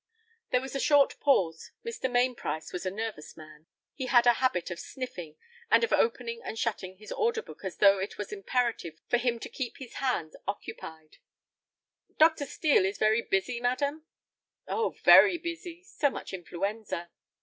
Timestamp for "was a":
0.61-0.79, 2.73-2.89